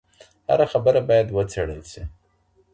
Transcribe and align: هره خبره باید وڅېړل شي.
هره 0.49 0.65
خبره 0.71 0.99
باید 1.07 1.27
وڅېړل 1.35 1.81
شي. 1.91 2.01